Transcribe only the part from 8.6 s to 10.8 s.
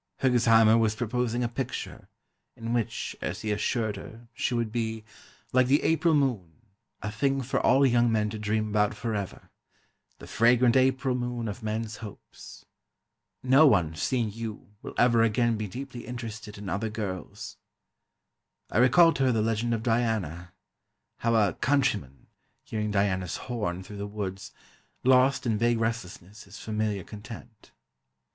about forever... the fragrant